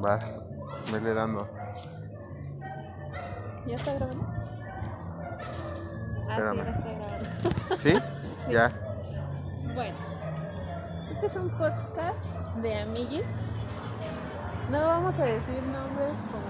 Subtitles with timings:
[0.00, 0.40] Vas,
[0.92, 1.48] vele dando.
[3.66, 4.24] ¿Ya está grabando?
[6.28, 6.64] Ah, Espérame.
[6.64, 7.76] sí, ya está grabando.
[7.76, 7.98] ¿Sí?
[8.48, 8.72] Ya.
[9.74, 9.98] Bueno,
[11.12, 12.16] este es un podcast
[12.62, 13.24] de amiguis.
[14.70, 16.48] No vamos a decir nombres como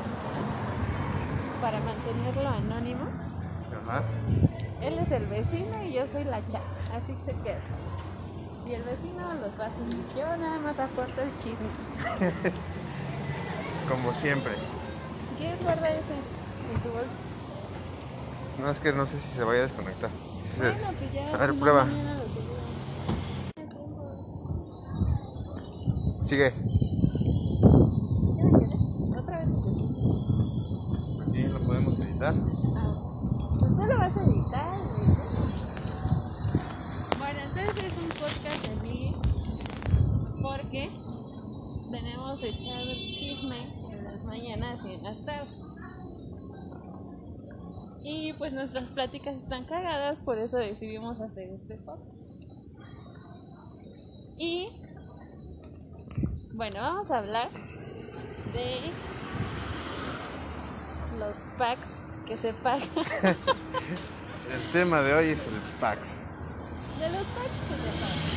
[1.60, 3.04] para mantenerlo anónimo.
[3.84, 4.04] Ajá.
[4.80, 6.62] Él es el vecino y yo soy la chata,
[6.94, 7.58] así se queda.
[8.64, 10.04] Y el vecino los va a seguir.
[10.14, 11.70] Yo nada más aporto el chisme.
[13.88, 14.52] Como siempre.
[15.30, 16.14] Si quieres guarda ese
[16.74, 17.08] en tu bolsa.
[18.60, 20.10] No es que no sé si se vaya a desconectar.
[20.56, 21.34] Se- Bueno, pues ya.
[21.34, 21.86] A ver, si prueba.
[26.26, 26.52] Sigue.
[29.18, 29.48] Otra vez.
[31.32, 32.34] Sí, lo podemos editar.
[32.76, 32.94] Ah,
[33.58, 34.78] pues tú lo vas a editar.
[37.18, 39.14] Bueno, entonces es un podcast de mí
[40.42, 40.90] porque
[41.90, 43.77] tenemos echado el chisme
[44.18, 45.60] las mañanas y en las tardes.
[48.02, 52.16] Y pues nuestras pláticas están cagadas, por eso decidimos hacer este podcast.
[54.38, 54.70] Y
[56.52, 57.48] bueno, vamos a hablar
[58.52, 58.80] de
[61.20, 61.88] los packs
[62.26, 62.88] que se pagan.
[64.52, 66.20] El tema de hoy es el PAX.
[66.98, 68.28] De los packs que se pagan.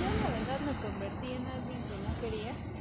[0.00, 2.75] Yo la verdad me convertí en alguien que no quería.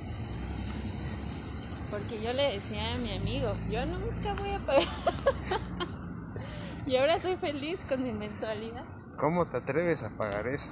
[1.89, 4.83] Porque yo le decía a mi amigo, yo nunca voy a pagar.
[6.87, 8.83] y ahora soy feliz con mi mensualidad.
[9.17, 10.71] ¿Cómo te atreves a pagar eso?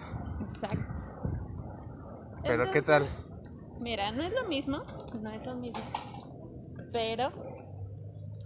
[0.52, 0.94] Exacto.
[2.44, 3.08] Pero ¿qué tal?
[3.80, 4.84] Mira, no es lo mismo,
[5.22, 5.84] no es lo mismo.
[6.92, 7.32] Pero,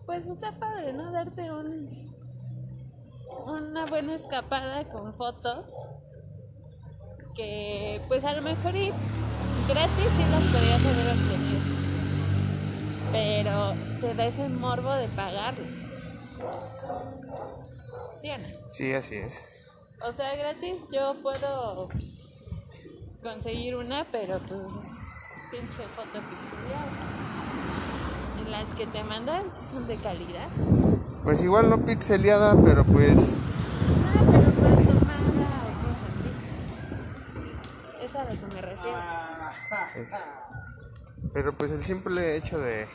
[0.05, 1.11] pues está padre, ¿no?
[1.11, 1.89] Darte un,
[3.45, 5.65] una buena escapada con fotos
[7.35, 8.91] que, pues a lo mejor y
[9.67, 11.86] gratis sí las podrías haber obtenido.
[13.11, 15.67] Pero te da ese morbo de pagarlos.
[18.21, 18.47] ¿Sí o no?
[18.69, 19.43] Sí, así es.
[20.01, 21.89] O sea, gratis yo puedo
[23.23, 24.61] conseguir una, pero pues
[25.51, 26.91] pinche foto pixelada.
[28.39, 30.47] Y las que te mandan sí son de calidad.
[31.23, 38.05] Pues igual no pixeleada, pero pues Ah, pero mal tomada o cosas así.
[38.05, 38.97] Es a lo que me refiero.
[41.33, 42.87] Pero pues el simple hecho de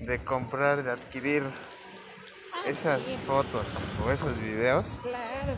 [0.00, 3.66] de comprar, de adquirir Ah, esas sí, fotos
[4.04, 5.56] o esos videos Claro.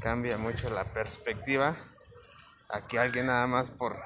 [0.00, 1.74] cambia mucho la perspectiva
[2.70, 3.96] a que alguien nada más por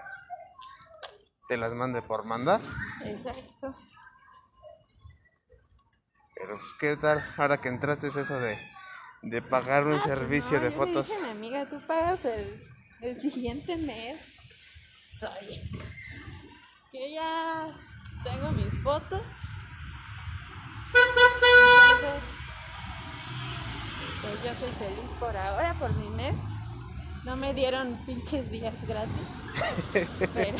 [1.48, 2.60] te las mande por mandar.
[3.04, 3.74] Exacto.
[6.34, 8.58] Pero pues qué tal ahora que entraste es eso de,
[9.22, 11.08] de pagar un Ah, pues servicio no, de yo le fotos.
[11.08, 12.62] dije a mi amiga, tú pagas el,
[13.02, 14.20] el siguiente mes.
[15.18, 15.60] Soy.
[16.92, 17.68] Que ya
[18.24, 19.22] tengo mis fotos.
[20.92, 22.22] Entonces,
[24.22, 26.34] pues yo soy feliz por ahora, por mi mes.
[27.24, 29.12] No me dieron pinches días gratis.
[30.34, 30.58] Pero,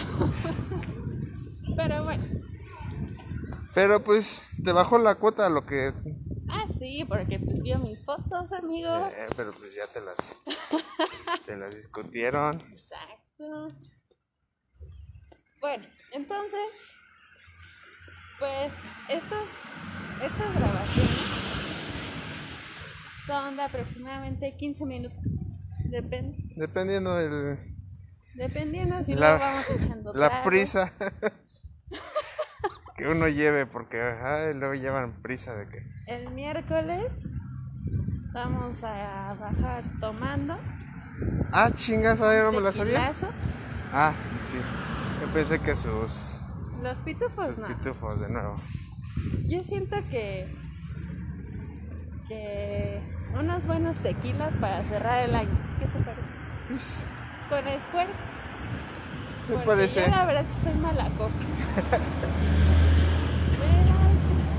[1.77, 2.25] pero bueno.
[3.75, 5.93] Pero pues te bajó la cuota lo que
[6.49, 8.89] Ah, sí, porque pues vio mis fotos, amigo.
[9.15, 10.37] eh, pero pues ya te las
[11.45, 12.59] te las discutieron.
[12.73, 13.69] Exacto.
[15.67, 16.95] Bueno, entonces,
[18.39, 18.73] pues
[19.09, 19.49] estos,
[20.23, 21.27] estas grabaciones
[23.27, 25.19] son de aproximadamente 15 minutos.
[25.91, 26.39] Depende.
[26.55, 27.59] Dependiendo del
[28.35, 30.45] Dependiendo si La- lo vamos echando la trago.
[30.45, 30.93] prisa
[32.97, 37.11] que uno lleve porque ay, luego llevan prisa de que El miércoles
[38.33, 40.57] vamos a bajar tomando.
[41.51, 43.13] ah chingas ahora no me la sabía.
[43.93, 44.13] Ah,
[44.45, 44.59] sí.
[45.27, 46.41] Yo pensé que sus
[46.83, 47.67] Los pitufos sus no.
[47.67, 48.61] pitufos de nuevo.
[49.49, 50.47] Yo siento que
[52.29, 53.01] que
[53.39, 55.57] unos buenos tequilas para cerrar el año.
[55.79, 56.23] ¿Qué te parece?
[56.69, 57.07] Pues,
[57.49, 58.09] Con Square.
[59.49, 60.01] me Porque parece.
[60.03, 61.05] Yo la verdad soy mala.
[61.17, 61.29] Pero,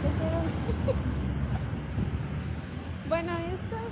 [0.01, 0.41] ¿qué será?
[3.09, 3.91] bueno, estos,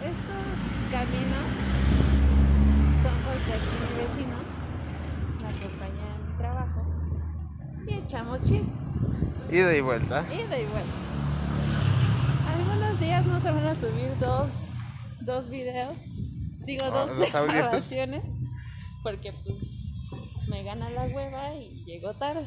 [0.00, 0.46] estos
[0.90, 1.48] caminos
[3.02, 4.38] son porque aquí mi vecino
[5.42, 6.80] me acompaña en mi trabajo
[7.86, 8.72] y echamos chisme.
[9.56, 10.22] Ida y vuelta.
[10.30, 10.92] Ida y vuelta.
[12.52, 14.50] Algunos días no se van a subir dos,
[15.22, 15.96] dos videos,
[16.66, 18.22] digo Ah, dos grabaciones,
[19.02, 19.56] porque pues
[20.48, 22.44] me gana la hueva y llego tarde.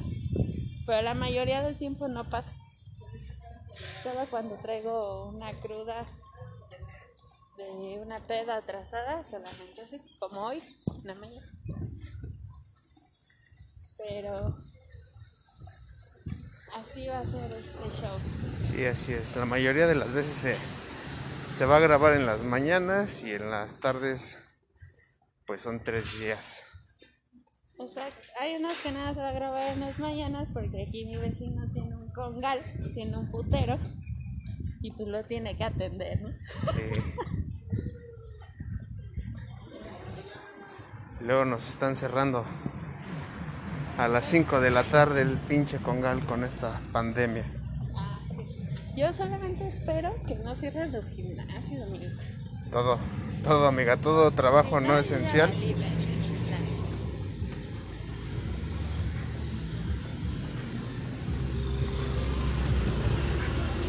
[0.86, 2.56] Pero la mayoría del tiempo no pasa.
[4.04, 6.06] Solo cuando traigo una cruda
[7.58, 10.62] de una peda atrasada, solamente así, como hoy,
[11.02, 11.48] en la mañana.
[13.98, 14.69] Pero
[16.76, 18.18] así va a ser este show.
[18.60, 19.36] Sí, así es.
[19.36, 20.56] La mayoría de las veces se,
[21.52, 24.40] se va a grabar en las mañanas y en las tardes
[25.46, 26.66] pues son tres días.
[27.80, 28.28] Exacto.
[28.40, 31.66] Hay unos que nada se va a grabar en las mañanas porque aquí mi vecino
[31.72, 32.60] tiene un congal,
[32.94, 33.78] tiene un putero
[34.82, 36.30] y pues lo tiene que atender, ¿no?
[36.32, 36.82] Sí.
[41.22, 42.46] Luego nos están cerrando
[44.00, 47.46] a las 5 de la tarde el pinche congal con esta pandemia.
[47.96, 48.46] Ah, sí.
[48.96, 52.06] Yo solamente espero que no cierren los gimnasios, amigo.
[52.72, 52.98] Todo,
[53.44, 55.52] todo amiga, todo trabajo no esencial.
[55.60, 55.86] Libre.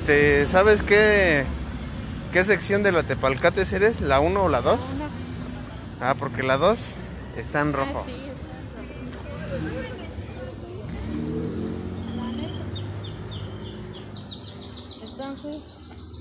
[0.07, 1.45] ¿Te sabes qué
[2.33, 4.01] qué sección de la Tepalcates eres?
[4.01, 4.95] ¿La 1 o la 2?
[4.95, 5.09] Una-
[6.03, 6.97] Ah, porque la 2
[7.37, 8.03] está en rojo.
[8.07, 9.27] Ah, sí, está en rojo.
[12.17, 12.65] La neta.
[15.43, 16.21] Entonces,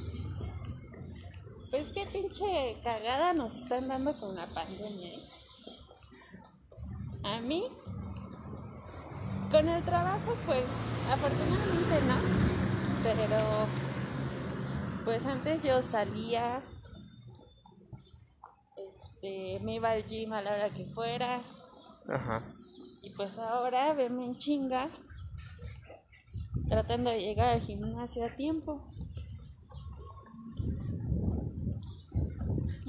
[1.70, 5.10] pues qué pinche cagada nos están dando con la pandemia.
[5.10, 5.30] ¿eh?
[7.24, 7.66] A mí,
[9.52, 10.64] con el trabajo, pues
[11.12, 12.16] afortunadamente no.
[13.04, 13.68] Pero,
[15.04, 16.64] pues antes yo salía,
[18.78, 21.42] este, me iba al gym a la hora que fuera.
[22.08, 22.38] Ajá.
[23.04, 24.90] Y pues ahora venme en chinga
[26.70, 28.88] tratando de llegar al gimnasio a tiempo.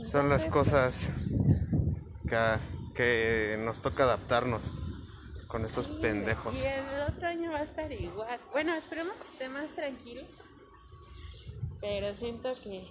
[0.02, 1.12] Son las Entonces, cosas
[2.28, 2.56] que,
[2.94, 4.74] que nos toca adaptarnos
[5.46, 6.56] con estos sí, pendejos.
[6.56, 8.40] Y el otro año va a estar igual.
[8.52, 10.22] Bueno, esperemos que esté más tranquilo.
[11.80, 12.88] Pero siento que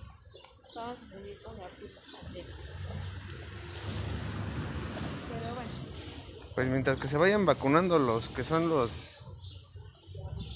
[0.75, 2.55] vamos a seguir con la puta pandemia.
[5.29, 5.69] Pero bueno,
[6.55, 9.25] Pues mientras que se vayan vacunando los que son los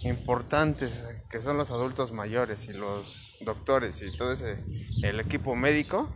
[0.03, 4.57] importantes, que son los adultos mayores y los doctores y todo ese
[5.03, 6.09] el equipo médico,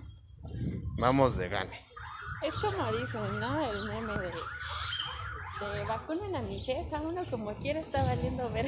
[0.97, 1.79] vamos de gane.
[2.44, 3.71] es como dicen, ¿no?
[3.71, 8.65] El meme de, de vacunen a mi jefa, uno como quiera está valiendo ver.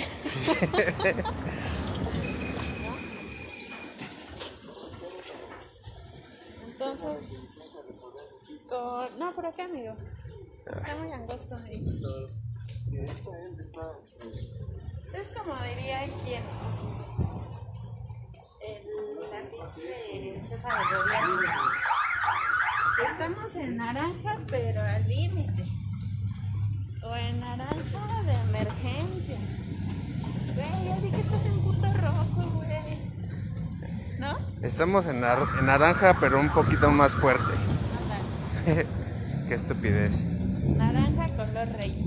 [6.65, 7.29] Entonces,
[8.69, 9.19] con...
[9.19, 9.95] No, por acá, amigo.
[10.65, 11.83] Está muy angosto ahí.
[15.13, 16.43] Es como diría quien...
[18.61, 18.85] El,
[19.31, 21.68] la pinche jefa de gobierno.
[23.19, 25.63] Estamos en naranja, pero al límite.
[27.03, 29.37] O en naranja de emergencia.
[30.55, 32.97] Güey, ya di que estás en puto rojo, güey.
[34.19, 34.37] ¿No?
[34.61, 37.53] Estamos en, nar- en naranja, pero un poquito más fuerte.
[38.65, 38.83] Anda.
[39.49, 40.25] Qué estupidez.
[40.77, 41.95] Naranja color rey.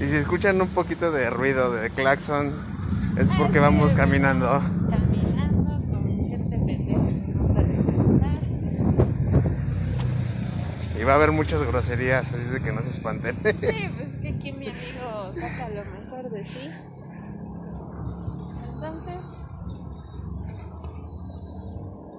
[0.00, 2.52] Y si escuchan un poquito de ruido de claxon,
[3.16, 3.92] es porque vamos
[4.90, 8.40] Caminando con gente pendeja que no sabe caminar.
[11.04, 13.36] Y va a haber muchas groserías, así es de que no se espanten.
[13.36, 16.70] Sí, pues que aquí mi amigo saca lo mejor de sí.
[18.72, 19.20] Entonces,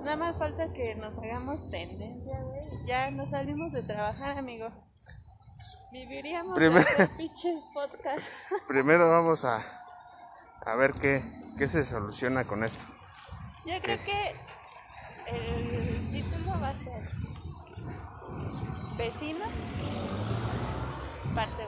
[0.03, 2.85] nada más falta que nos hagamos tendencia, güey.
[2.85, 4.67] Ya nos salimos de trabajar, amigo.
[5.91, 8.29] Viviríamos de Primero- hacer pinches podcast.
[8.67, 9.63] Primero vamos a,
[10.63, 11.23] a ver qué,
[11.57, 12.83] qué se soluciona con esto.
[13.65, 14.35] Yo creo que
[15.31, 17.14] el título va a ser
[18.97, 19.45] Vecino,
[21.35, 21.63] parte.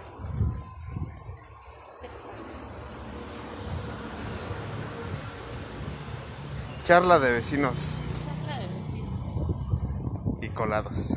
[6.85, 10.37] Charla de vecinos Charla de vecinos.
[10.41, 11.13] y colados.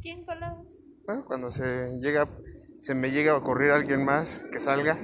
[0.00, 0.82] ¿Quién colabos?
[1.04, 2.28] Bueno, cuando se llega,
[2.78, 4.96] se me llega a ocurrir alguien más que salga,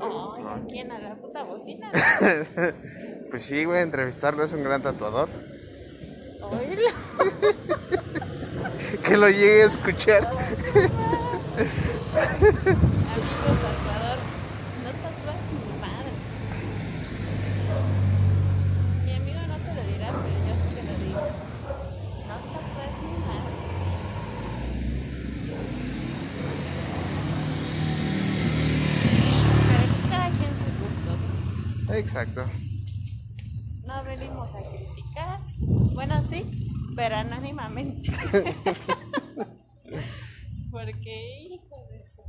[0.00, 0.92] Ay, ¿a quién?
[0.92, 1.90] ¿A la puta bocina?
[3.30, 5.28] pues sí, güey, entrevistarlo es un gran tatuador.
[9.02, 10.24] Que lo llegue a escuchar.
[10.24, 10.36] Amigo
[13.62, 14.18] tatuador,
[14.84, 16.10] no tatuas ni madre.
[19.04, 21.22] Mi amigo no te lo dirá, pero yo sí te lo digo.
[22.28, 23.56] No tatuas ni madre.
[29.68, 31.18] Pero cada quien sus gustos.
[31.88, 31.94] ¿no?
[31.94, 32.40] Exacto.
[33.86, 35.40] No venimos a criticar.
[35.94, 36.63] Bueno, sí,
[36.96, 38.10] pero anónimamente.
[40.70, 42.22] Porque, hijo de eso.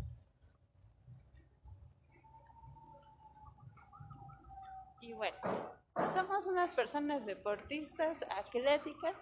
[5.02, 5.36] Y bueno,
[6.14, 9.16] somos unas personas deportistas, atléticas.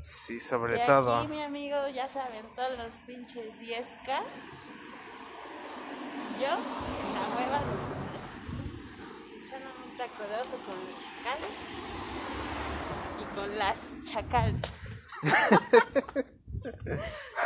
[0.00, 1.16] Sí, sobre Y todo.
[1.16, 4.22] aquí mi amigo ya se aventó los pinches 10K.
[6.40, 8.38] Yo, en la hueva, los gimnasio.
[9.42, 11.54] Echándome un taco de ojo con los chacales
[13.36, 14.72] con las chacales.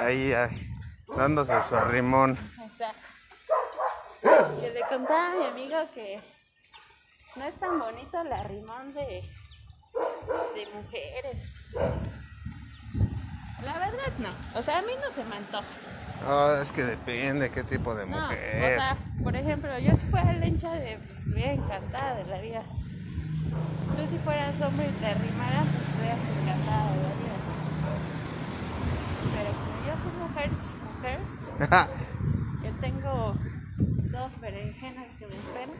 [0.00, 0.66] Ahí, ahí,
[1.14, 2.38] dándose su arrimón.
[2.64, 3.06] Exacto.
[4.60, 6.20] Que le contaba a mi amigo que
[7.36, 9.02] no es tan bonito el arrimón de,
[10.54, 11.74] de mujeres.
[13.62, 14.30] La verdad no.
[14.58, 15.66] O sea, a mí no se me antoja.
[16.28, 18.78] Oh, es que depende qué tipo de No, o mujer.
[18.80, 22.62] sea, por ejemplo, yo si fuera lencha de, pues, estuviera encantada de la vida.
[23.96, 27.36] Tú si fueras hombre y te arrimaras, pues estuvieras encantada de la vida.
[29.34, 30.50] Pero como yo soy mujer,
[30.94, 31.18] mujer,
[32.64, 33.34] yo tengo
[34.10, 35.76] dos berenjenas que me esperan.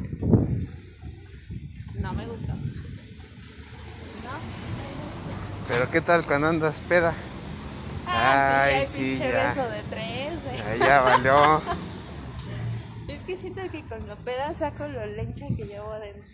[2.01, 2.55] No me gusta.
[2.55, 2.61] No.
[5.69, 7.13] Pero qué tal cuando andas peda?
[8.07, 9.49] Ah, Ay, sí, sí, hay pinche ya.
[9.55, 10.45] beso de tres.
[10.45, 11.63] de- Ahí ya valió.
[13.09, 16.31] Es que siento que con lo peda saco lo lencha que llevo adentro.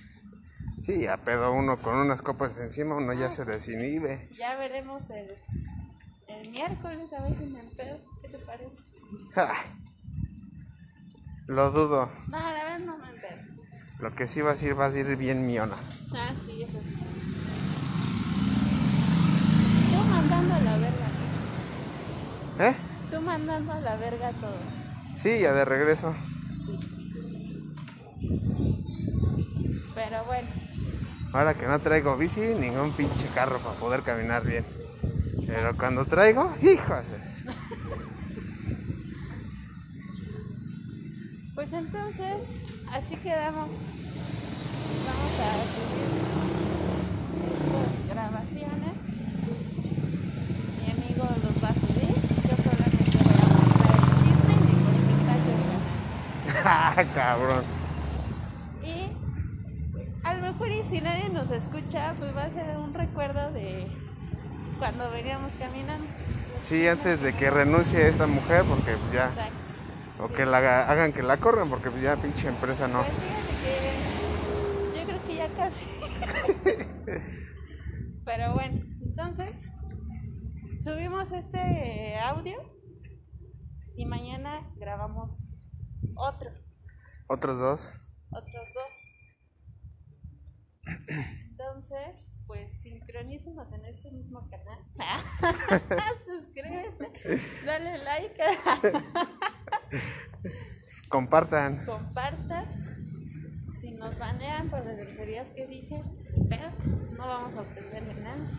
[0.80, 4.28] Sí, a pedo uno con unas copas encima, uno ya se desinhibe.
[4.38, 5.36] Ya veremos el,
[6.28, 7.98] el miércoles a ver si me empedo.
[8.22, 8.76] ¿Qué te parece?
[11.46, 12.10] Lo dudo.
[12.28, 13.36] No, la verdad no me empedo.
[14.00, 15.76] Lo que sí vas a ir, vas a ir bien miona.
[16.12, 16.94] Ah, sí, eso sí.
[19.90, 21.08] Tú mandando a la verga.
[22.70, 22.74] ¿Eh?
[23.10, 24.60] Tú mandando a la verga a todos.
[25.16, 26.14] Sí, ya de regreso.
[29.94, 30.48] Pero bueno,
[31.36, 34.64] Ahora que no traigo bici, ningún pinche carro para poder caminar bien.
[35.46, 37.04] Pero cuando traigo, hijos.
[41.54, 43.68] pues entonces, así quedamos.
[45.04, 46.08] Vamos a subir
[47.52, 48.96] estas grabaciones.
[50.80, 52.16] Mi amigo los va a subir.
[52.48, 55.84] Yo solamente voy a mostrar el chisme y mi porcentaje de ganar.
[56.96, 57.85] Ah, cabrón.
[60.88, 63.86] Si nadie nos escucha, pues va a ser un recuerdo de
[64.78, 66.06] cuando veníamos caminando.
[66.58, 69.26] Sí, antes de que renuncie esta mujer, porque pues ya.
[69.28, 69.52] Exacto.
[70.20, 73.02] O que la haga- hagan que la corran, porque pues ya pinche empresa no.
[73.02, 75.84] Pues fíjate que yo creo que ya casi.
[78.24, 79.50] Pero bueno, entonces
[80.82, 82.56] subimos este audio
[83.96, 85.48] y mañana grabamos
[86.14, 86.50] otro,
[87.26, 87.92] Otros dos.
[88.30, 89.15] otros dos.
[90.86, 94.78] Entonces, pues sincronícenos en este mismo canal.
[96.26, 97.10] Suscríbete,
[97.64, 98.42] dale like,
[101.08, 101.84] Compartan.
[101.84, 102.66] compartan.
[103.80, 106.02] Si nos banean por las groserías que dije,
[106.48, 106.70] pero
[107.16, 108.58] no vamos a obtener ganancias.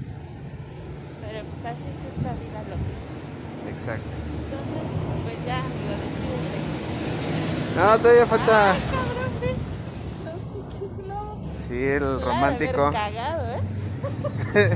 [1.22, 3.70] Pero pues así es esta vida loca.
[3.70, 4.10] Exacto.
[4.44, 4.84] Entonces,
[5.24, 6.60] pues ya, amigo, despídete.
[7.76, 8.72] No, todavía falta.
[8.72, 9.56] Ay, cabrón, ve.
[10.26, 11.48] Los pinches globos.
[11.68, 12.92] Sí, el romántico.
[12.94, 13.62] cagado, ¿eh?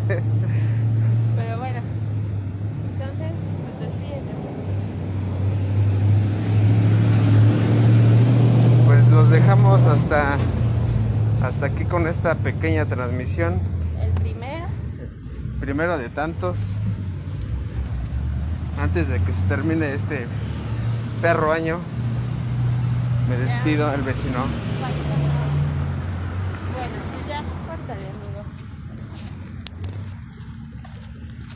[1.37, 1.79] Pero bueno,
[2.91, 3.31] entonces,
[3.61, 4.31] pues despídete.
[8.85, 10.37] Pues los dejamos hasta
[11.41, 13.59] hasta aquí con esta pequeña transmisión.
[13.99, 14.65] El primero,
[15.59, 16.79] Primero de tantos.
[18.81, 20.27] Antes de que se termine este
[21.21, 21.79] perro año.
[23.29, 24.39] Me despido, el vecino.